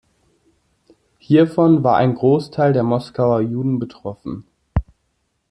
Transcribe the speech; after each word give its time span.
Hiervon 1.19 1.83
war 1.83 1.97
ein 1.97 2.15
Großteil 2.15 2.73
der 2.73 2.81
Moskauer 2.81 3.41
Juden 3.41 3.77
betroffen. 3.77 4.47